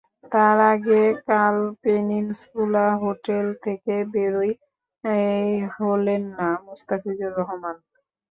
[0.31, 4.51] তার আগে কাল পেনিনসুলা হোটেল থেকে বেরই
[5.77, 7.75] হলেন না মোস্তাফিজুর রহমান।